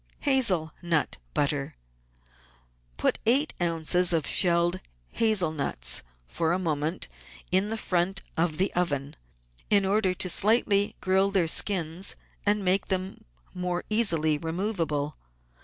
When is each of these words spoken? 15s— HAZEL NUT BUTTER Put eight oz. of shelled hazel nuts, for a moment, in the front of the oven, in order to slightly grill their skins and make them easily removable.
15s— 0.25 0.33
HAZEL 0.33 0.73
NUT 0.81 1.17
BUTTER 1.35 1.75
Put 2.97 3.19
eight 3.27 3.53
oz. 3.61 3.93
of 3.93 4.25
shelled 4.25 4.81
hazel 5.09 5.51
nuts, 5.51 6.01
for 6.25 6.53
a 6.53 6.57
moment, 6.57 7.07
in 7.51 7.69
the 7.69 7.77
front 7.77 8.23
of 8.35 8.57
the 8.57 8.73
oven, 8.73 9.15
in 9.69 9.85
order 9.85 10.15
to 10.15 10.27
slightly 10.27 10.95
grill 11.01 11.29
their 11.29 11.47
skins 11.47 12.15
and 12.47 12.65
make 12.65 12.87
them 12.87 13.15
easily 13.91 14.39
removable. 14.39 15.17